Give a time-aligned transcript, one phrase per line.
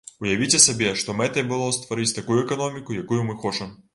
[0.25, 3.79] Уявіце сабе, што мэтай было стварыць такую эканоміку, якую мы хочам.